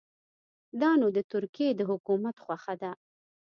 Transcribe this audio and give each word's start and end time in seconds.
دا 0.81 0.91
نو 1.01 1.07
د 1.17 1.19
ترکیې 1.31 1.69
د 1.75 1.81
حکومت 1.91 2.35
خوښه 2.43 2.75
ده. 2.81 2.91